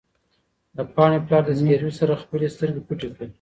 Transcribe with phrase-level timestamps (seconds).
[0.75, 3.27] د پاڼې پلار د زګېروي سره خپلې سترګې پټې کړې.